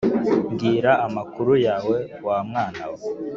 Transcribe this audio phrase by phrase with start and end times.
[0.51, 2.99] mbwira amakuru yawe wa mwana we